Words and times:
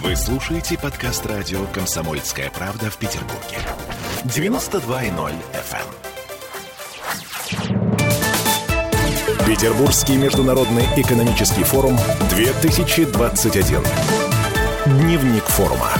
Вы 0.00 0.16
слушаете 0.16 0.78
подкаст 0.78 1.26
радио 1.26 1.66
«Комсомольская 1.66 2.50
правда» 2.50 2.90
в 2.90 2.96
Петербурге. 2.96 3.58
92.0 4.24 5.34
FM. 5.52 5.84
эм. 7.68 7.86
Петербургский 9.46 10.16
международный 10.16 10.86
экономический 10.96 11.64
форум 11.64 11.98
2021. 12.30 13.82
Дневник 14.86 15.44
форума. 15.44 15.90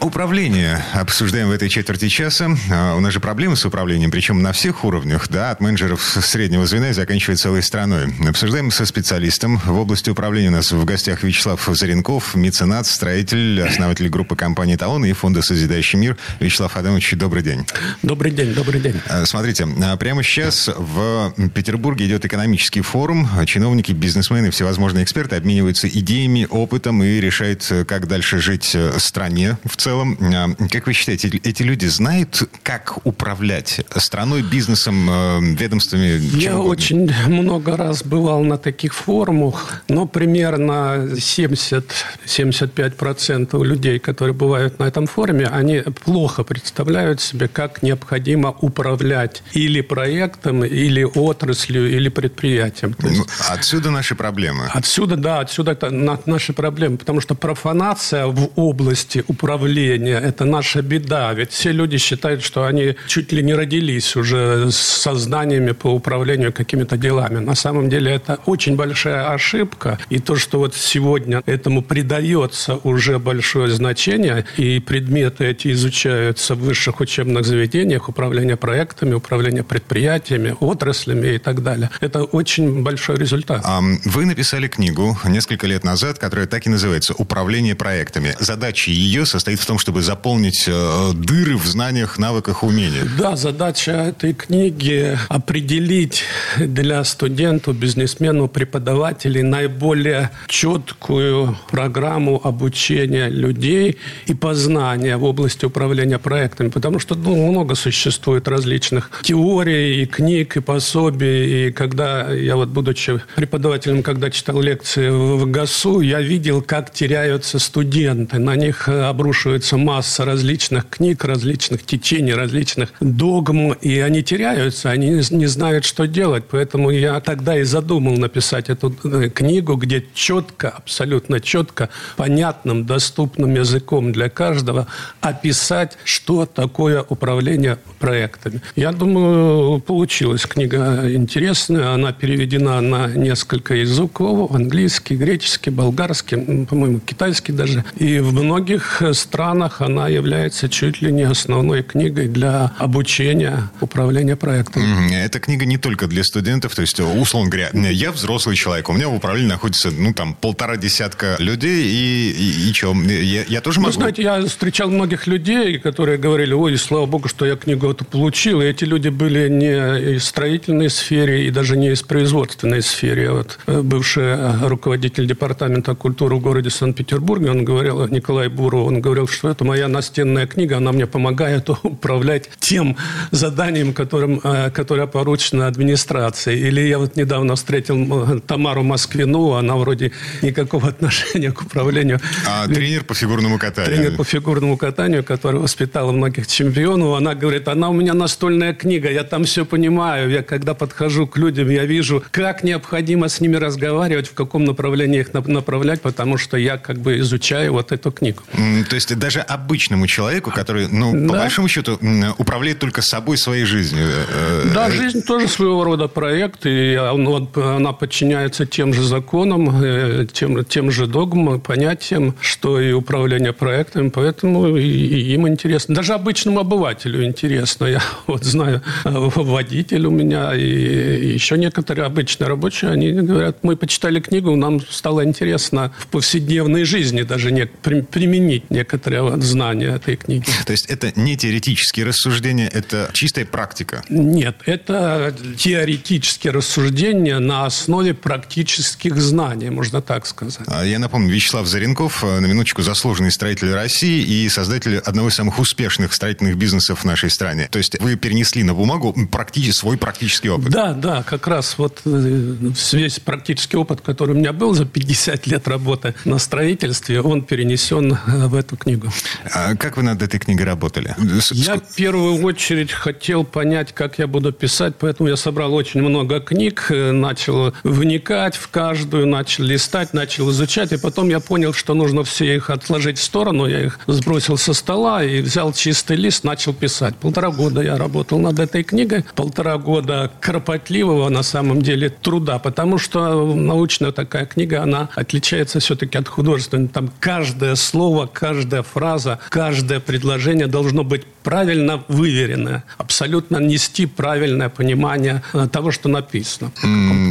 Управление 0.00 0.84
обсуждаем 0.94 1.48
в 1.48 1.50
этой 1.50 1.68
четверти 1.68 2.06
часа. 2.06 2.48
А, 2.70 2.94
у 2.94 3.00
нас 3.00 3.12
же 3.12 3.18
проблемы 3.18 3.56
с 3.56 3.64
управлением, 3.64 4.12
причем 4.12 4.40
на 4.42 4.52
всех 4.52 4.84
уровнях, 4.84 5.28
да, 5.28 5.50
от 5.50 5.60
менеджеров 5.60 6.00
среднего 6.00 6.66
звена 6.66 6.90
и 6.90 6.92
заканчивая 6.92 7.36
целой 7.36 7.64
страной. 7.64 8.14
Обсуждаем 8.28 8.70
со 8.70 8.86
специалистом. 8.86 9.58
В 9.58 9.76
области 9.76 10.08
управления 10.08 10.48
у 10.48 10.52
нас 10.52 10.70
в 10.70 10.84
гостях 10.84 11.24
Вячеслав 11.24 11.68
Заренков, 11.72 12.36
меценат, 12.36 12.86
строитель, 12.86 13.60
основатель 13.60 14.08
группы 14.08 14.36
компании 14.36 14.76
«Талон» 14.76 15.04
и 15.04 15.12
фонда 15.12 15.42
«Созидающий 15.42 15.98
мир». 15.98 16.16
Вячеслав 16.38 16.76
Адамович, 16.76 17.14
добрый 17.14 17.42
день. 17.42 17.66
Добрый 18.04 18.30
день, 18.30 18.54
добрый 18.54 18.80
день. 18.80 19.00
А, 19.08 19.26
смотрите, 19.26 19.66
а, 19.82 19.96
прямо 19.96 20.22
сейчас 20.22 20.70
в 20.76 21.34
Петербурге 21.52 22.06
идет 22.06 22.24
экономический 22.24 22.82
форум. 22.82 23.28
Чиновники, 23.46 23.90
бизнесмены, 23.90 24.52
всевозможные 24.52 25.02
эксперты 25.02 25.34
обмениваются 25.34 25.88
идеями, 25.88 26.46
опытом 26.48 27.02
и 27.02 27.20
решают, 27.20 27.68
как 27.88 28.06
дальше 28.06 28.38
жить 28.38 28.76
стране 28.98 29.58
в 29.64 29.76
целом 29.76 29.87
целом, 29.88 30.18
а, 30.20 30.48
как 30.68 30.86
вы 30.86 30.92
считаете, 30.92 31.28
эти 31.28 31.62
люди 31.62 31.86
знают, 31.86 32.46
как 32.62 33.06
управлять 33.06 33.80
страной, 33.96 34.42
бизнесом, 34.42 35.08
э, 35.10 35.40
ведомствами? 35.40 36.20
Я 36.36 36.58
очень 36.58 37.10
много 37.26 37.74
раз 37.76 38.04
бывал 38.04 38.44
на 38.44 38.58
таких 38.58 38.94
форумах, 38.94 39.82
но 39.88 40.06
примерно 40.06 41.16
70-75% 41.18 43.64
людей, 43.64 43.98
которые 43.98 44.34
бывают 44.34 44.78
на 44.78 44.84
этом 44.84 45.06
форуме, 45.06 45.46
они 45.46 45.82
плохо 46.04 46.44
представляют 46.44 47.20
себе, 47.20 47.48
как 47.48 47.82
необходимо 47.82 48.54
управлять 48.60 49.42
или 49.54 49.80
проектом, 49.80 50.64
или 50.64 51.02
отраслью, 51.02 51.90
или 51.90 52.10
предприятием. 52.10 52.94
Есть, 53.02 53.18
ну, 53.18 53.26
отсюда 53.48 53.90
наши 53.90 54.14
проблемы. 54.14 54.68
Отсюда, 54.74 55.16
да, 55.16 55.40
отсюда 55.40 55.72
это 55.72 55.90
наши 56.26 56.52
проблемы, 56.52 56.98
потому 56.98 57.20
что 57.20 57.34
профанация 57.34 58.26
в 58.26 58.50
области 58.56 59.24
управления 59.28 59.77
мышление– 59.78 60.20
это 60.24 60.44
наша 60.44 60.82
беда. 60.82 61.32
Ведь 61.34 61.52
все 61.52 61.72
люди 61.72 61.98
считают, 61.98 62.42
что 62.42 62.64
они 62.64 62.94
чуть 63.06 63.32
ли 63.32 63.42
не 63.42 63.54
родились 63.54 64.16
уже 64.16 64.70
с 64.70 64.76
сознаниями 64.76 65.72
по 65.72 65.88
управлению 65.88 66.52
какими-то 66.52 66.96
делами. 66.96 67.38
На 67.38 67.54
самом 67.54 67.88
деле 67.88 68.12
это 68.12 68.38
очень 68.46 68.76
большая 68.76 69.32
ошибка. 69.34 69.98
И 70.10 70.18
то, 70.18 70.36
что 70.36 70.58
вот 70.58 70.74
сегодня 70.74 71.42
этому 71.46 71.82
придается 71.82 72.74
уже 72.84 73.18
большое 73.18 73.70
значение, 73.70 74.44
и 74.56 74.80
предметы 74.80 75.44
эти 75.46 75.72
изучаются 75.72 76.54
в 76.54 76.60
высших 76.60 77.00
учебных 77.00 77.44
заведениях, 77.44 78.08
управление 78.08 78.56
проектами, 78.56 79.14
управление 79.14 79.62
предприятиями, 79.62 80.56
отраслями 80.60 81.34
и 81.34 81.38
так 81.38 81.62
далее. 81.62 81.90
Это 82.00 82.24
очень 82.24 82.82
большой 82.82 83.16
результат. 83.16 83.64
Вы 84.04 84.26
написали 84.26 84.68
книгу 84.68 85.16
несколько 85.24 85.66
лет 85.66 85.84
назад, 85.84 86.18
которая 86.18 86.46
так 86.46 86.66
и 86.66 86.70
называется 86.70 87.14
«Управление 87.14 87.74
проектами». 87.74 88.34
Задача 88.40 88.90
ее 88.90 89.26
состоит 89.26 89.60
в 89.60 89.66
том, 89.68 89.78
чтобы 89.78 90.00
заполнить 90.00 90.64
э, 90.66 91.10
дыры 91.12 91.58
в 91.58 91.66
знаниях, 91.66 92.18
навыках, 92.18 92.62
умениях. 92.62 93.06
Да, 93.18 93.36
задача 93.36 93.92
этой 93.92 94.32
книги 94.32 95.18
определить 95.28 96.22
для 96.56 97.04
студентов, 97.04 97.76
бизнесменов, 97.76 98.50
преподавателей 98.50 99.42
наиболее 99.42 100.30
четкую 100.46 101.58
программу 101.70 102.40
обучения 102.42 103.28
людей 103.28 103.98
и 104.24 104.32
познания 104.32 105.18
в 105.18 105.24
области 105.24 105.66
управления 105.66 106.18
проектами. 106.18 106.70
Потому 106.70 106.98
что 106.98 107.14
ну, 107.14 107.36
много 107.50 107.74
существует 107.74 108.48
различных 108.48 109.10
теорий 109.22 110.02
и 110.02 110.06
книг, 110.06 110.56
и 110.56 110.60
пособий. 110.60 111.68
И 111.68 111.72
когда 111.72 112.30
я 112.32 112.56
вот, 112.56 112.70
будучи 112.70 113.20
преподавателем, 113.36 114.02
когда 114.02 114.30
читал 114.30 114.62
лекции 114.62 115.10
в 115.10 115.44
ГАСУ, 115.50 116.00
я 116.00 116.22
видел, 116.22 116.62
как 116.62 116.90
теряются 116.90 117.58
студенты. 117.58 118.38
На 118.38 118.56
них 118.56 118.88
обрушиваются 118.88 119.57
формируется 119.58 119.76
масса 119.76 120.24
различных 120.24 120.88
книг, 120.88 121.24
различных 121.24 121.82
течений, 121.84 122.34
различных 122.34 122.90
догм, 123.00 123.72
и 123.72 123.98
они 123.98 124.22
теряются, 124.22 124.90
они 124.90 125.22
не 125.30 125.46
знают, 125.46 125.84
что 125.84 126.06
делать. 126.06 126.44
Поэтому 126.50 126.90
я 126.90 127.20
тогда 127.20 127.58
и 127.58 127.64
задумал 127.64 128.16
написать 128.16 128.70
эту 128.70 128.94
э, 129.04 129.28
книгу, 129.28 129.74
где 129.76 130.04
четко, 130.14 130.68
абсолютно 130.68 131.40
четко, 131.40 131.88
понятным, 132.16 132.84
доступным 132.86 133.54
языком 133.54 134.12
для 134.12 134.28
каждого 134.28 134.86
описать, 135.20 135.98
что 136.04 136.46
такое 136.46 137.02
управление 137.08 137.76
проектами. 137.98 138.60
Я 138.76 138.92
думаю, 138.92 139.80
получилась 139.80 140.46
книга 140.46 141.04
интересная. 141.12 141.94
Она 141.94 142.12
переведена 142.12 142.80
на 142.80 143.08
несколько 143.08 143.74
языков. 143.74 144.54
Английский, 144.54 145.16
греческий, 145.16 145.70
болгарский, 145.70 146.66
по-моему, 146.66 147.00
китайский 147.00 147.52
даже. 147.52 147.84
И 147.98 148.20
в 148.20 148.32
многих 148.32 149.02
странах 149.12 149.47
странах 149.48 149.80
она 149.80 150.08
является 150.08 150.68
чуть 150.68 151.00
ли 151.00 151.10
не 151.10 151.22
основной 151.22 151.82
книгой 151.82 152.28
для 152.28 152.72
обучения 152.76 153.70
управления 153.80 154.36
проектом. 154.36 154.82
Эта 155.10 155.40
книга 155.40 155.64
не 155.64 155.78
только 155.78 156.06
для 156.06 156.22
студентов, 156.22 156.74
то 156.74 156.82
есть, 156.82 157.00
условно 157.00 157.48
говоря, 157.48 157.70
я 157.72 158.12
взрослый 158.12 158.56
человек, 158.56 158.90
у 158.90 158.92
меня 158.92 159.08
в 159.08 159.14
управлении 159.14 159.48
находится, 159.48 159.90
ну, 159.90 160.12
там, 160.12 160.34
полтора 160.34 160.76
десятка 160.76 161.36
людей, 161.38 161.82
и, 161.86 162.30
и, 162.30 162.70
и 162.70 162.72
что, 162.74 162.94
я, 162.94 163.44
я 163.48 163.60
тоже 163.62 163.80
могу? 163.80 163.88
Вы 163.88 163.94
знаете, 163.94 164.22
я 164.22 164.44
встречал 164.44 164.90
многих 164.90 165.26
людей, 165.26 165.78
которые 165.78 166.18
говорили, 166.18 166.52
ой, 166.52 166.76
слава 166.76 167.06
богу, 167.06 167.28
что 167.28 167.46
я 167.46 167.56
книгу 167.56 167.90
эту 167.90 168.04
получил, 168.04 168.60
и 168.60 168.66
эти 168.66 168.84
люди 168.84 169.08
были 169.08 169.48
не 169.48 170.16
из 170.16 170.24
строительной 170.24 170.90
сферы, 170.90 171.44
и 171.44 171.50
даже 171.50 171.78
не 171.78 171.92
из 171.92 172.02
производственной 172.02 172.82
сферы. 172.82 173.30
Вот 173.32 173.58
э, 173.66 173.80
бывший 173.80 174.68
руководитель 174.68 175.26
департамента 175.26 175.94
культуры 175.94 176.36
в 176.36 176.40
городе 176.40 176.68
Санкт-Петербурге, 176.68 177.50
он 177.50 177.64
говорил, 177.64 178.06
Николай 178.08 178.48
Буров, 178.48 178.88
он 178.88 179.00
говорил, 179.00 179.26
что 179.26 179.37
это 179.44 179.64
моя 179.64 179.88
настенная 179.88 180.46
книга, 180.46 180.78
она 180.78 180.92
мне 180.92 181.06
помогает 181.06 181.68
управлять 181.82 182.50
тем 182.58 182.96
заданием, 183.30 183.92
которым, 183.92 184.40
э, 184.42 184.70
которое 184.70 185.06
поручено 185.06 185.66
администрации. 185.66 186.58
Или 186.58 186.80
я 186.80 186.98
вот 186.98 187.16
недавно 187.16 187.56
встретил 187.56 188.40
Тамару 188.40 188.82
Москвину, 188.82 189.52
она 189.52 189.76
вроде 189.76 190.12
никакого 190.42 190.88
отношения 190.88 191.52
к 191.52 191.62
управлению. 191.62 192.20
А 192.46 192.66
тренер 192.66 193.04
по 193.04 193.14
фигурному 193.14 193.58
катанию. 193.58 193.96
Тренер 193.96 194.16
по 194.16 194.24
фигурному 194.24 194.76
катанию, 194.76 195.24
который 195.24 195.60
воспитал 195.60 196.12
многих 196.12 196.46
чемпионов, 196.46 197.16
она 197.16 197.34
говорит, 197.34 197.68
она 197.68 197.90
у 197.90 197.92
меня 197.92 198.14
настольная 198.14 198.74
книга, 198.74 199.10
я 199.10 199.24
там 199.24 199.44
все 199.44 199.64
понимаю. 199.64 200.30
Я 200.30 200.42
когда 200.42 200.74
подхожу 200.74 201.26
к 201.26 201.36
людям, 201.36 201.68
я 201.68 201.84
вижу, 201.84 202.22
как 202.30 202.64
необходимо 202.64 203.28
с 203.28 203.40
ними 203.40 203.56
разговаривать, 203.56 204.28
в 204.28 204.34
каком 204.34 204.64
направлении 204.64 205.20
их 205.20 205.32
направлять, 205.34 206.00
потому 206.00 206.38
что 206.38 206.56
я 206.56 206.78
как 206.78 206.98
бы 206.98 207.18
изучаю 207.18 207.72
вот 207.72 207.92
эту 207.92 208.10
книгу. 208.10 208.42
То 208.88 208.94
есть 208.94 209.18
даже 209.28 209.40
обычному 209.40 210.06
человеку, 210.06 210.50
который, 210.50 210.88
ну, 210.88 211.12
по 211.28 211.34
да. 211.34 211.40
большому 211.40 211.68
счету, 211.68 211.98
управляет 212.38 212.78
только 212.78 213.02
собой, 213.02 213.36
своей 213.36 213.66
жизнью. 213.66 214.06
Э, 214.06 214.62
э, 214.64 214.74
да, 214.74 214.90
жизнь 214.90 215.22
тоже 215.22 215.48
своего 215.48 215.84
рода 215.84 216.08
проект, 216.08 216.64
и 216.64 216.94
она 216.94 217.92
подчиняется 217.92 218.64
тем 218.64 218.94
же 218.94 219.02
законам, 219.02 219.82
э, 219.84 220.26
тем, 220.32 220.64
тем 220.64 220.90
же 220.90 221.06
догмам, 221.06 221.60
понятиям, 221.60 222.36
что 222.40 222.80
и 222.80 222.92
управление 222.92 223.52
проектами, 223.52 224.08
поэтому 224.08 224.78
и 224.78 225.34
им 225.34 225.46
интересно. 225.46 225.94
Даже 225.94 226.14
обычному 226.14 226.60
обывателю 226.60 227.22
интересно. 227.22 227.84
Я 227.84 228.02
вот 228.26 228.44
знаю, 228.44 228.80
водитель 229.04 230.06
у 230.06 230.10
меня 230.10 230.54
и 230.54 231.34
еще 231.34 231.58
некоторые 231.58 232.06
обычные 232.06 232.48
рабочие, 232.48 232.92
они 232.92 233.12
говорят, 233.12 233.58
мы 233.62 233.76
почитали 233.76 234.20
книгу, 234.20 234.56
нам 234.56 234.80
стало 234.80 235.22
интересно 235.22 235.92
в 235.98 236.06
повседневной 236.06 236.84
жизни 236.84 237.22
даже 237.22 237.52
не, 237.52 237.66
применить 237.66 238.70
некоторые 238.70 239.17
для 239.22 239.46
знания 239.46 239.86
этой 239.94 240.16
книги. 240.16 240.46
То 240.66 240.72
есть 240.72 240.86
это 240.86 241.12
не 241.18 241.36
теоретические 241.36 242.06
рассуждения, 242.06 242.68
это 242.68 243.10
чистая 243.12 243.44
практика? 243.44 244.02
Нет, 244.08 244.56
это 244.66 245.34
теоретические 245.56 246.52
рассуждения 246.52 247.38
на 247.38 247.66
основе 247.66 248.14
практических 248.14 249.16
знаний, 249.20 249.70
можно 249.70 250.00
так 250.00 250.26
сказать. 250.26 250.66
А 250.66 250.84
я 250.84 250.98
напомню, 250.98 251.32
Вячеслав 251.32 251.66
Заренков, 251.66 252.24
э, 252.24 252.40
на 252.40 252.46
минуточку 252.46 252.82
заслуженный 252.82 253.30
строитель 253.30 253.72
России 253.72 254.22
и 254.22 254.48
создатель 254.48 254.98
одного 254.98 255.28
из 255.28 255.34
самых 255.34 255.58
успешных 255.58 256.12
строительных 256.12 256.56
бизнесов 256.56 257.00
в 257.00 257.04
нашей 257.04 257.30
стране. 257.30 257.68
То 257.70 257.78
есть 257.78 258.00
вы 258.00 258.16
перенесли 258.16 258.62
на 258.62 258.74
бумагу 258.74 259.14
практи- 259.30 259.72
свой 259.72 259.96
практический 259.96 260.48
опыт? 260.48 260.70
Да, 260.70 260.92
да, 260.92 261.22
как 261.22 261.46
раз 261.46 261.76
вот 261.78 262.00
э, 262.04 262.54
весь 262.92 263.20
практический 263.20 263.76
опыт, 263.76 264.00
который 264.00 264.34
у 264.34 264.38
меня 264.38 264.52
был 264.52 264.74
за 264.74 264.84
50 264.84 265.46
лет 265.46 265.68
работы 265.68 266.14
на 266.24 266.38
строительстве, 266.38 267.20
он 267.20 267.42
перенесен 267.42 268.12
э, 268.12 268.46
в 268.46 268.54
эту 268.54 268.76
книгу. 268.76 268.97
Книгу. 268.98 269.14
А 269.54 269.74
как 269.74 269.96
вы 269.96 270.02
над 270.02 270.22
этой 270.22 270.38
книгой 270.38 270.66
работали? 270.66 271.14
Я 271.52 271.76
в 271.76 271.94
первую 271.94 272.42
очередь 272.44 272.92
хотел 272.92 273.44
понять, 273.44 273.92
как 273.92 274.18
я 274.18 274.26
буду 274.26 274.52
писать, 274.52 274.94
поэтому 274.98 275.28
я 275.28 275.36
собрал 275.36 275.74
очень 275.74 276.02
много 276.02 276.40
книг, 276.40 276.86
э, 276.90 277.12
начал 277.12 277.72
вникать 277.84 278.56
в 278.56 278.68
каждую, 278.68 279.26
начал 279.26 279.64
листать, 279.64 280.14
начал 280.14 280.50
изучать, 280.50 280.92
и 280.92 280.96
потом 280.96 281.28
я 281.28 281.40
понял, 281.40 281.72
что 281.72 281.94
нужно 281.94 282.24
все 282.24 282.56
их 282.56 282.70
отложить 282.70 283.18
в 283.18 283.22
сторону, 283.22 283.66
я 283.66 283.84
их 283.84 283.98
сбросил 284.06 284.56
со 284.56 284.74
стола 284.74 285.24
и 285.24 285.40
взял 285.40 285.72
чистый 285.72 286.16
лист, 286.16 286.44
начал 286.44 286.72
писать. 286.72 287.16
Полтора 287.16 287.50
года 287.50 287.80
я 287.80 287.96
работал 287.96 288.38
над 288.38 288.58
этой 288.58 288.82
книгой, 288.82 289.24
полтора 289.34 289.78
года 289.78 290.30
кропотливого 290.40 291.28
на 291.28 291.42
самом 291.42 291.82
деле 291.82 292.10
труда, 292.10 292.58
потому 292.58 292.98
что 292.98 293.54
научная 293.54 294.12
такая 294.12 294.46
книга, 294.46 294.82
она 294.82 295.08
отличается 295.14 295.80
все-таки 295.80 296.18
от 296.18 296.28
художественной. 296.28 296.88
Там 296.88 297.10
каждое 297.20 297.74
слово, 297.74 298.26
каждая 298.26 298.82
фраза, 298.92 299.38
каждое 299.50 300.00
предложение 300.00 300.66
должно 300.66 301.04
быть 301.04 301.24
правильно 301.42 302.04
выверенное, 302.08 302.84
абсолютно 302.98 303.56
нести 303.56 304.06
правильное 304.06 304.68
понимание 304.68 305.42
э, 305.52 305.68
того, 305.70 305.92
что 305.92 306.08
написано. 306.08 306.72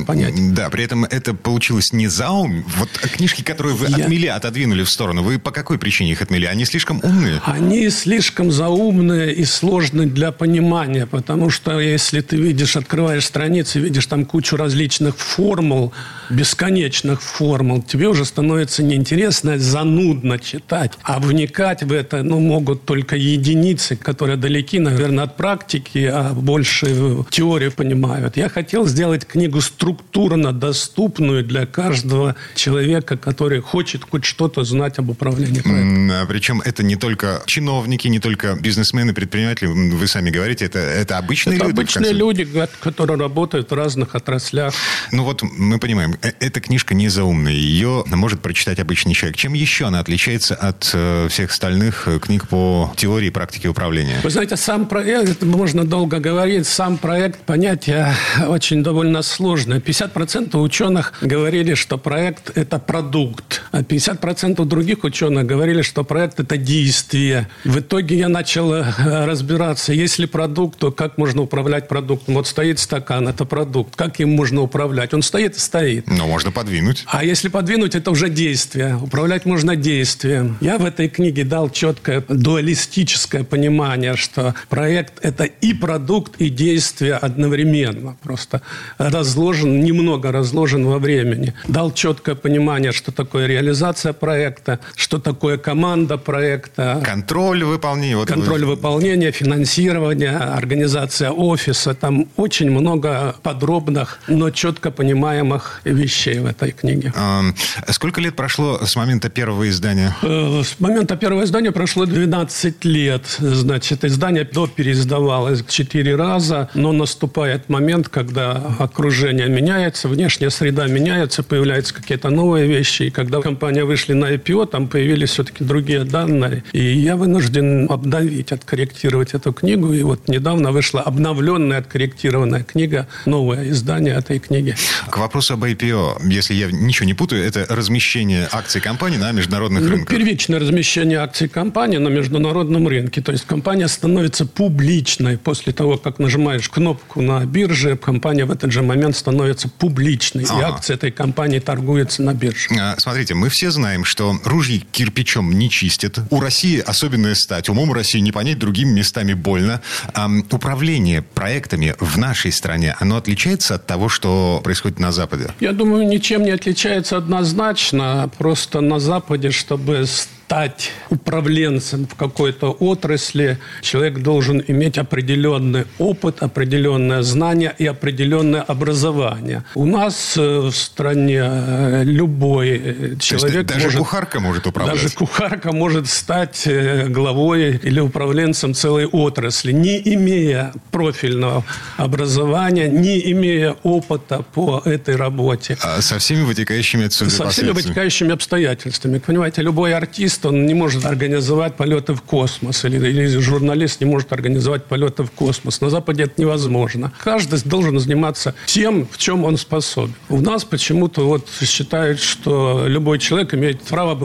Понятие. 0.08 0.54
Да, 0.54 0.70
при 0.70 0.84
этом 0.84 1.06
это 1.06 1.34
получилось 1.34 1.94
не 1.94 2.08
заум. 2.08 2.66
Вот 2.78 2.90
книжки, 2.90 3.44
которые 3.44 3.76
вы 3.76 3.88
Я... 3.88 3.98
отмели, 3.98 4.28
отодвинули 4.28 4.84
в 4.84 4.90
сторону, 4.90 5.24
вы 5.24 5.40
по 5.40 5.52
какой 5.52 5.78
причине 5.78 6.12
их 6.12 6.22
отмели? 6.22 6.46
Они 6.46 6.66
слишком 6.66 7.00
умные? 7.04 7.42
Они 7.46 7.90
слишком 7.90 8.52
заумные 8.52 9.34
и 9.34 9.46
сложные 9.46 10.08
для 10.08 10.32
понимания, 10.32 11.06
потому 11.06 11.50
что 11.50 11.80
если 11.80 12.22
ты 12.22 12.38
видишь, 12.38 12.76
открываешь 12.76 13.26
страницы, 13.26 13.80
видишь 13.80 14.06
там 14.08 14.26
кучу 14.26 14.56
различных 14.56 15.18
формул, 15.18 15.94
бесконечных 16.30 17.22
формул, 17.22 17.82
тебе 17.82 18.08
уже 18.08 18.26
становится 18.26 18.84
неинтересно, 18.84 19.60
занудно 19.60 20.40
читать. 20.40 20.94
А 21.04 21.20
вникать 21.20 21.47
в 21.56 21.92
это 21.92 22.24
ну, 22.24 22.40
могут 22.40 22.86
только 22.86 23.16
единицы, 23.16 23.96
которые 23.96 24.38
далеки, 24.38 24.80
наверное, 24.80 25.26
от 25.26 25.38
практики, 25.38 26.10
а 26.12 26.34
больше 26.34 27.26
теорию 27.30 27.72
понимают. 27.72 28.38
Я 28.38 28.50
хотел 28.50 28.86
сделать 28.88 29.26
книгу 29.26 29.62
структурно 29.62 30.54
доступную 30.54 31.44
для 31.44 31.66
каждого 31.66 32.36
человека, 32.56 33.18
который 33.18 33.62
хочет 33.62 34.04
хоть 34.10 34.26
что-то 34.26 34.64
знать 34.64 35.00
об 35.00 35.10
управлении 35.10 35.62
проектом. 35.62 36.12
А 36.12 36.26
причем 36.26 36.62
это 36.62 36.84
не 36.84 36.96
только 36.96 37.42
чиновники, 37.46 38.08
не 38.08 38.20
только 38.20 38.58
бизнесмены, 38.60 39.14
предприниматели, 39.14 39.68
вы 39.68 40.08
сами 40.08 40.30
говорите, 40.30 40.66
это, 40.66 40.80
это 40.80 41.18
обычные 41.18 41.58
это 41.58 41.66
люди? 41.66 41.76
обычные 41.76 42.14
люди, 42.14 42.48
которые 42.80 43.18
работают 43.18 43.72
в 43.72 43.74
разных 43.74 44.16
отраслях. 44.16 44.74
Ну 45.12 45.24
вот 45.24 45.42
мы 45.44 45.80
понимаем, 45.80 46.16
э, 46.22 46.32
эта 46.40 46.60
книжка 46.60 46.94
не 46.94 47.10
заумная, 47.10 47.54
ее 47.54 48.04
может 48.08 48.42
прочитать 48.42 48.80
обычный 48.80 49.14
человек. 49.14 49.38
Чем 49.38 49.54
еще 49.54 49.86
она 49.86 50.00
отличается 50.00 50.56
от 50.56 50.90
э, 50.94 51.28
всех 51.38 51.52
остальных 51.52 52.08
э, 52.08 52.18
книг 52.18 52.48
по 52.48 52.92
теории 52.98 53.28
и 53.28 53.30
практике 53.30 53.68
управления? 53.68 54.16
Вы 54.24 54.32
знаете, 54.32 54.58
сам 54.58 54.88
проект, 54.88 55.44
можно 55.44 55.86
долго 55.86 56.20
говорить, 56.20 56.66
сам 56.66 56.98
проект, 56.98 57.42
понятие 57.42 58.12
очень 58.48 58.82
довольно 58.82 59.22
сложное. 59.22 59.80
50% 59.80 60.58
ученых 60.58 61.14
говорили, 61.22 61.76
что 61.76 62.00
проект– 62.00 62.52
это 62.58 62.80
продукт, 62.80 63.62
а 63.72 63.84
50% 63.84 64.66
других 64.66 65.04
ученых 65.04 65.46
говорили, 65.46 65.84
что 65.84 66.04
проект– 66.04 66.40
это 66.42 66.58
действие. 66.58 67.48
В 67.64 67.78
итоге 67.78 68.18
я 68.18 68.30
начал 68.30 68.74
э, 68.74 68.86
разбираться, 68.98 69.94
если 69.94 70.26
продукт, 70.26 70.80
то 70.80 70.92
как 70.92 71.20
можно 71.20 71.44
управлять 71.44 71.88
продуктом? 71.88 72.34
Вот 72.34 72.48
стоит 72.48 72.80
стакан, 72.80 73.28
это 73.28 73.46
продукт. 73.46 73.96
Как 73.96 74.20
им 74.20 74.32
можно 74.32 74.62
управлять? 74.64 75.14
Он 75.14 75.22
стоит 75.22 75.56
и 75.56 75.60
стоит. 75.60 76.08
Но 76.08 76.26
можно 76.26 76.52
подвинуть. 76.52 77.04
А 77.06 77.24
если 77.24 77.50
подвинуть, 77.50 77.94
это 77.94 78.10
уже 78.10 78.28
действие. 78.28 78.98
Управлять 78.98 79.46
можно 79.46 79.76
действием. 79.76 80.58
Я 80.62 80.80
в 80.80 80.86
этой 80.86 81.10
книге 81.10 81.27
дал 81.32 81.70
четкое 81.70 82.24
дуалистическое 82.28 83.44
понимание, 83.44 84.16
что 84.16 84.56
проект– 84.70 85.20
это 85.22 85.44
и 85.46 85.74
продукт, 85.74 86.36
и 86.42 86.50
действие 86.50 87.16
одновременно. 87.16 88.16
Просто 88.24 88.62
разложен, 88.98 89.82
немного 89.84 90.32
разложен 90.32 90.86
во 90.86 91.00
времени. 91.00 91.54
Дал 91.68 91.92
четкое 91.92 92.36
понимание, 92.36 92.92
что 92.92 93.12
такое 93.12 93.48
реализация 93.48 94.14
проекта, 94.14 94.80
что 94.96 95.20
такое 95.20 95.58
команда 95.58 96.18
проекта. 96.18 97.02
Контроль 97.04 97.64
выполнения. 97.64 98.18
Вот 98.18 98.28
контроль 98.28 98.66
вы... 98.66 98.76
выполнения, 98.76 99.32
финансирование, 99.32 100.38
организация 100.38 101.32
офиса. 101.32 101.94
Там 101.94 102.28
очень 102.36 102.72
много 102.72 103.36
подробных, 103.44 104.20
но 104.28 104.50
четко 104.50 104.92
понимаемых 104.92 105.82
вещей 105.84 106.40
в 106.40 106.46
этой 106.46 106.72
книге. 106.72 107.12
А, 107.16 107.44
сколько 107.90 108.22
лет 108.22 108.36
прошло 108.36 108.80
с 108.86 108.96
момента 108.96 109.30
первого 109.30 109.70
издания? 109.70 110.16
Э, 110.22 110.62
с 110.64 110.80
момента 110.80 111.17
первого 111.18 111.44
издания 111.44 111.72
прошло 111.72 112.06
12 112.06 112.86
лет. 112.86 113.24
Значит, 113.40 114.06
издание 114.06 114.44
до 114.44 114.68
переиздавалось 114.68 115.64
четыре 115.68 116.16
раза, 116.16 116.70
но 116.74 116.92
наступает 116.92 117.70
момент, 117.70 118.10
когда 118.10 118.76
окружение 118.80 119.48
меняется, 119.48 120.08
внешняя 120.08 120.50
среда 120.50 120.88
меняется, 120.88 121.44
появляются 121.44 121.94
какие-то 121.94 122.30
новые 122.30 122.68
вещи. 122.68 123.04
И 123.04 123.10
когда 123.10 123.42
компания 123.42 123.84
вышли 123.84 124.14
на 124.14 124.34
IPO, 124.34 124.68
там 124.68 124.88
появились 124.88 125.32
все-таки 125.32 125.64
другие 125.64 126.04
данные. 126.04 126.64
И 126.72 126.84
я 126.84 127.16
вынужден 127.16 127.92
обновить, 127.92 128.52
откорректировать 128.52 129.34
эту 129.34 129.54
книгу. 129.54 129.94
И 129.94 130.04
вот 130.04 130.28
недавно 130.28 130.72
вышла 130.72 131.02
обновленная, 131.02 131.80
откорректированная 131.80 132.64
книга, 132.64 133.08
новое 133.26 133.70
издание 133.70 134.16
этой 134.16 134.40
книги. 134.40 134.76
К 135.10 135.18
вопросу 135.18 135.54
об 135.54 135.64
IPO, 135.64 136.28
если 136.30 136.54
я 136.54 136.70
ничего 136.72 137.06
не 137.06 137.14
путаю, 137.14 137.44
это 137.44 137.66
размещение 137.70 138.48
акций 138.52 138.82
компании 138.82 139.18
на 139.18 139.32
международных 139.32 139.84
ну, 139.84 139.90
рынках. 139.90 140.16
Первичное 140.16 140.60
размещение 140.60 141.07
акций 141.16 141.48
компании 141.48 141.98
на 141.98 142.10
международном 142.10 142.88
рынке. 142.88 143.22
То 143.22 143.32
есть 143.32 143.46
компания 143.46 143.88
становится 143.88 144.46
публичной 144.46 145.38
после 145.38 145.74
того, 145.74 145.98
как 145.98 146.20
нажимаешь 146.20 146.70
кнопку 146.70 147.22
на 147.22 147.46
бирже, 147.46 147.98
компания 147.98 148.46
в 148.46 148.52
этот 148.52 148.72
же 148.72 148.82
момент 148.82 149.16
становится 149.16 149.70
публичной. 149.70 150.46
Ага. 150.50 150.60
И 150.60 150.64
акции 150.64 150.94
этой 150.94 151.12
компании 151.12 151.60
торгуются 151.60 152.22
на 152.24 152.34
бирже. 152.34 152.70
А, 152.80 152.96
смотрите, 152.98 153.34
мы 153.34 153.50
все 153.50 153.72
знаем, 153.72 154.06
что 154.06 154.36
ружьи 154.44 154.86
кирпичом 154.92 155.52
не 155.52 155.70
чистят. 155.70 156.20
У 156.30 156.40
России 156.40 156.80
особенная 156.80 157.36
стать. 157.36 157.70
Умом 157.70 157.94
России 157.94 158.20
не 158.20 158.32
понять, 158.32 158.60
другими 158.60 158.92
местами 158.92 159.34
больно. 159.34 159.82
А, 160.14 160.30
управление 160.52 161.22
проектами 161.22 161.96
в 162.00 162.18
нашей 162.18 162.52
стране, 162.52 162.96
оно 163.00 163.18
отличается 163.18 163.76
от 163.76 163.86
того, 163.86 164.10
что 164.10 164.62
происходит 164.64 165.00
на 165.00 165.12
Западе? 165.12 165.52
Я 165.60 165.72
думаю, 165.74 166.08
ничем 166.08 166.44
не 166.44 166.52
отличается 166.52 167.18
однозначно. 167.18 168.30
Просто 168.38 168.82
на 168.82 169.00
Западе, 169.00 169.52
чтобы 169.52 170.06
стать 170.48 170.92
управленцем 171.10 172.08
в 172.08 172.16
какой-то 172.16 172.72
отрасли, 172.72 173.58
человек 173.82 174.20
должен 174.20 174.64
иметь 174.66 174.98
определенный 174.98 175.84
опыт, 176.00 176.42
определенное 176.42 177.22
знание 177.22 177.76
и 177.78 177.86
определенное 177.86 178.62
образование. 178.62 179.66
У 179.76 179.86
нас 179.86 180.38
э, 180.38 180.60
в 180.60 180.72
стране 180.72 181.42
э, 181.44 182.04
любой 182.06 182.70
э, 182.70 183.16
человек 183.20 183.66
даже 183.66 183.88
может... 183.88 184.00
кухарка 184.00 184.40
может 184.40 184.68
управлять? 184.68 184.96
Даже 184.96 185.14
кухарка 185.14 185.74
может 185.74 186.08
стать 186.08 186.66
главой 187.10 187.82
или 187.84 188.00
управленцем 188.00 188.74
целой 188.74 189.06
отрасли, 189.06 189.74
не 189.74 190.00
имея 190.14 190.72
профильного 190.92 191.66
образования, 191.98 192.88
не 192.88 193.20
имея 193.34 193.76
опыта 193.84 194.46
по 194.54 194.82
этой 194.86 195.18
работе. 195.18 195.78
А 195.82 196.02
со 196.02 196.20
всеми 196.20 196.44
вытекающими 196.44 197.08
отсюда 197.08 197.32
Со 197.32 197.50
всеми 197.50 197.72
вытекающими 197.72 198.32
обстоятельствами. 198.32 199.18
Понимаете, 199.20 199.62
любой 199.62 199.94
артист 199.94 200.37
журналист, 200.38 200.46
он 200.46 200.66
не 200.66 200.74
может 200.74 201.06
организовать 201.06 201.76
полеты 201.76 202.14
в 202.14 202.22
космос, 202.22 202.86
или, 202.86 202.98
или 202.98 203.28
журналист 203.40 204.02
не 204.02 204.08
может 204.08 204.34
организовать 204.34 204.86
полеты 204.86 205.24
в 205.24 205.32
космос. 205.32 205.82
На 205.82 205.90
Западе 205.90 206.24
это 206.24 206.42
невозможно. 206.42 207.12
Каждый 207.24 207.60
должен 207.66 208.00
заниматься 208.00 208.54
тем, 208.66 209.08
в 209.12 209.18
чем 209.18 209.44
он 209.44 209.58
способен. 209.58 210.14
У 210.30 210.42
нас 210.42 210.66
почему-то 210.66 211.28
вот 211.28 211.48
считают, 211.62 212.20
что 212.20 212.88
любой 212.88 213.20
человек 213.20 213.54
имеет 213.54 213.82
право 213.82 214.16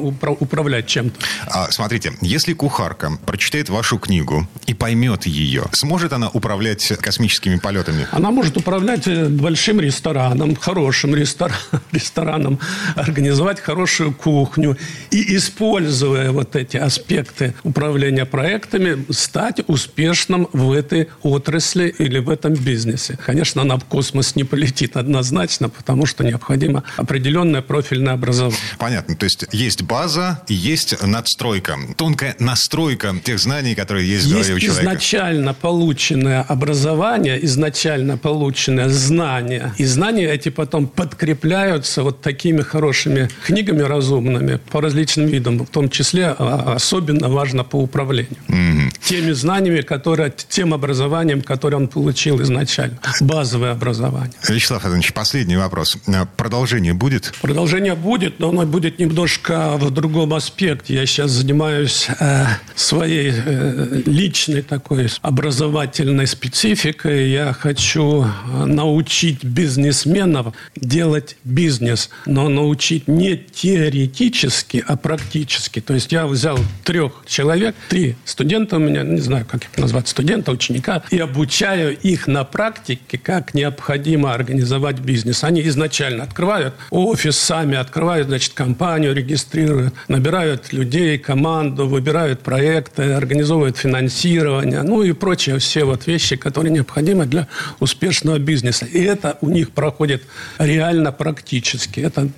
управлять 0.41 0.87
чем-то. 0.87 1.15
А, 1.47 1.71
смотрите, 1.71 2.13
если 2.23 2.55
кухарка 2.55 3.11
прочитает 3.27 3.69
вашу 3.69 3.99
книгу 3.99 4.47
и 4.67 4.75
поймет 4.75 5.27
ее, 5.27 5.65
сможет 5.73 6.13
она 6.13 6.29
управлять 6.29 6.93
космическими 7.01 7.59
полетами? 7.59 8.07
Она 8.13 8.31
может 8.31 8.57
управлять 8.57 9.07
э, 9.07 9.29
большим 9.29 9.81
рестораном, 9.81 10.57
хорошим 10.57 11.15
рестораном, 11.93 12.59
организовать 12.97 13.61
хорошую 13.61 14.13
кухню 14.13 14.77
и 15.11 15.37
использовать 15.37 16.02
используя 16.03 16.33
вот 16.33 16.57
эти 16.57 16.77
аспекты 16.77 17.55
управления 17.63 18.25
проектами, 18.25 19.05
стать 19.11 19.61
успешным 19.67 20.49
в 20.53 20.73
этой 20.73 21.09
отрасли 21.23 21.95
или 21.99 22.19
в 22.19 22.29
этом 22.29 22.55
бизнесе. 22.55 23.19
Конечно, 23.25 23.63
она 23.63 23.77
в 23.77 23.85
космос 23.85 24.37
не 24.37 24.45
полетит 24.45 24.97
однозначно, 24.97 25.69
потому 25.69 26.07
что 26.07 26.25
необходимо 26.25 26.83
определенное 26.97 27.63
профильное 27.63 28.15
образование. 28.15 28.59
Понятно. 28.79 29.15
То 29.17 29.25
есть 29.25 29.45
есть 29.53 29.83
база 29.83 30.43
и 30.49 30.55
есть 30.55 31.03
надстройка. 31.03 31.77
Тонкая 31.97 32.35
настройка 32.39 33.15
тех 33.23 33.39
знаний, 33.39 33.75
которые 33.75 34.09
есть, 34.09 34.25
есть 34.25 34.35
в 34.35 34.39
голове 34.39 34.55
у 34.55 34.59
человека. 34.59 34.91
изначально 34.91 35.55
полученное 35.55 36.43
образование, 36.43 37.45
изначально 37.45 38.17
полученное 38.17 38.89
знание. 38.89 39.73
И 39.79 39.85
знания 39.85 40.31
эти 40.31 40.49
потом 40.49 40.87
подкрепляются 40.87 42.03
вот 42.03 42.21
такими 42.21 42.63
хорошими 42.63 43.29
книгами 43.47 43.83
разумными 43.83 44.59
по 44.71 44.81
различным 44.81 45.27
видам, 45.27 45.59
в 45.59 45.69
том 45.69 45.92
числе 45.93 46.35
а, 46.39 46.75
особенно 46.75 47.29
важно 47.29 47.65
по 47.65 47.77
управлению. 47.77 48.37
Mm-hmm. 48.49 48.99
Теми 49.05 49.33
знаниями, 49.33 49.83
которые, 49.83 50.33
тем 50.49 50.75
образованием, 50.75 51.43
которое 51.43 51.77
он 51.77 51.89
получил 51.89 52.43
изначально. 52.43 52.99
Базовое 53.21 53.73
образование. 53.73 54.33
Вячеслав 54.49 54.85
Иванович, 54.85 55.13
последний 55.13 55.57
вопрос. 55.57 55.97
Э, 56.07 56.27
продолжение 56.37 56.95
будет? 56.95 57.33
Продолжение 57.41 57.95
будет, 57.95 58.41
но 58.41 58.49
оно 58.49 58.67
будет 58.67 58.99
немножко 58.99 59.77
в 59.77 59.91
другом 59.91 60.35
аспекте. 60.35 60.95
Я 60.95 61.07
сейчас 61.07 61.31
занимаюсь 61.31 62.09
э, 62.19 62.47
своей 62.75 63.33
э, 63.35 64.03
личной 64.07 64.63
такой 64.63 65.09
образовательной 65.21 66.27
спецификой. 66.27 67.31
Я 67.31 67.53
хочу 67.53 68.25
э, 68.25 68.65
научить 68.65 69.45
бизнесменов 69.45 70.55
делать 70.77 71.37
бизнес, 71.45 72.11
но 72.27 72.49
научить 72.49 73.09
не 73.09 73.37
теоретически, 73.37 74.85
а 74.87 74.97
практически. 74.97 75.81
То 75.85 75.95
есть 75.95 76.13
я 76.13 76.27
взял 76.27 76.59
трех 76.85 77.23
человек, 77.27 77.75
три 77.89 78.17
студента 78.25 78.77
у 78.77 78.79
меня, 78.79 79.03
не 79.03 79.21
знаю, 79.21 79.47
как 79.49 79.65
их 79.65 79.77
назвать, 79.77 80.09
студента, 80.09 80.53
ученика, 80.53 81.03
и 81.11 81.19
обучаю 81.19 81.97
их 81.97 82.27
на 82.27 82.45
практике, 82.45 83.19
как 83.19 83.55
необходимо 83.55 84.33
организовать 84.33 85.01
бизнес. 85.01 85.45
Они 85.45 85.61
изначально 85.63 86.25
открывают 86.25 86.75
офис, 86.91 87.39
сами 87.39 87.77
открывают, 87.77 88.29
значит, 88.29 88.55
компанию, 88.55 89.15
регистрируют, 89.15 89.95
набирают 90.09 90.73
людей, 90.73 91.19
команду, 91.19 91.87
выбирают 91.87 92.41
проекты, 92.41 93.13
организовывают 93.13 93.77
финансирование, 93.77 94.83
ну 94.83 95.03
и 95.03 95.13
прочие 95.13 95.59
все 95.59 95.85
вот 95.85 96.07
вещи, 96.07 96.37
которые 96.37 96.73
необходимы 96.73 97.27
для 97.27 97.49
успешного 97.81 98.39
бизнеса. 98.39 98.87
И 98.87 99.01
это 99.03 99.39
у 99.41 99.49
них 99.49 99.71
проходит 99.73 100.23
реально 100.59 101.13
практически. 101.13 102.01
Это 102.01 102.29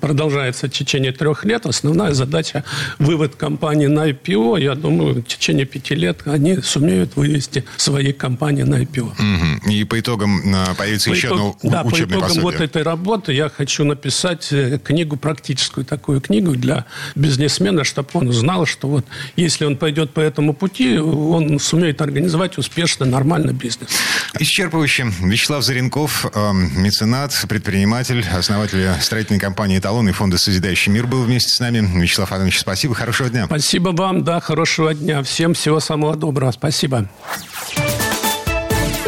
продолжается 0.00 0.66
в 0.66 0.70
течение 0.70 1.12
трех 1.12 1.44
лет. 1.44 1.66
Основная 1.66 2.12
задача– 2.12 2.64
вывод 2.98 3.36
компании 3.36 3.86
на 3.86 4.10
IPO. 4.10 4.62
Я 4.62 4.74
думаю, 4.74 5.16
в 5.16 5.22
течение 5.22 5.66
пяти 5.66 5.94
лет 5.94 6.22
они 6.26 6.56
сумеют 6.56 7.16
вывести 7.16 7.64
свои 7.76 8.12
компании 8.12 8.62
на 8.62 8.82
IPO. 8.82 9.60
Угу. 9.64 9.70
И 9.70 9.84
по 9.84 9.98
итогам 10.00 10.42
а, 10.54 10.74
появится 10.74 11.10
по 11.10 11.14
еще 11.14 11.28
итог, 11.28 11.58
одно 11.58 11.70
да, 11.70 11.82
учебное 11.82 12.06
по 12.06 12.10
итогам 12.12 12.28
пособие. 12.28 12.42
вот 12.44 12.60
этой 12.60 12.82
работы 12.82 13.32
я 13.32 13.48
хочу 13.48 13.84
написать 13.84 14.48
э, 14.52 14.78
книгу, 14.82 15.16
практическую 15.16 15.84
такую 15.84 16.20
книгу 16.20 16.52
для 16.52 16.86
бизнесмена, 17.14 17.84
чтобы 17.84 18.08
он 18.14 18.32
знал, 18.32 18.66
что 18.66 18.88
вот 18.88 19.06
если 19.36 19.64
он 19.64 19.76
пойдет 19.76 20.12
по 20.12 20.20
этому 20.20 20.54
пути, 20.54 20.98
он 20.98 21.58
сумеет 21.58 22.00
организовать 22.00 22.58
успешно, 22.58 23.06
нормальный 23.06 23.52
бизнес. 23.52 23.90
Исчерпывающе. 24.38 25.12
Вячеслав 25.20 25.64
Заренков, 25.64 26.26
э, 26.32 26.52
меценат, 26.52 27.32
предприниматель, 27.48 28.24
основатель 28.32 28.88
строительной 29.00 29.40
компании 29.40 29.78
«Эталон» 29.78 30.08
и 30.08 30.12
фонда 30.12 30.38
«Созидающий 30.38 30.92
мир» 30.92 31.06
был 31.06 31.22
вместе 31.22 31.54
с 31.54 31.60
нами. 31.60 31.78
Вячеслав 32.00 32.30
Иванович, 32.30 32.58
спасибо, 32.66 32.94
хорошего 32.96 33.30
дня. 33.30 33.46
Спасибо 33.46 33.90
вам, 33.90 34.24
да, 34.24 34.40
хорошего 34.40 34.92
дня. 34.92 35.22
Всем 35.22 35.54
всего 35.54 35.78
самого 35.78 36.16
доброго. 36.16 36.50
Спасибо. 36.50 37.08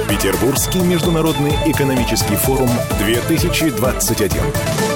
Петербургский 0.09 0.79
международный 0.79 1.53
экономический 1.67 2.37
форум 2.37 2.71
2021. 3.01 4.88